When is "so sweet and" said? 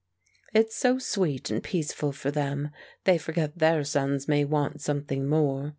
0.75-1.63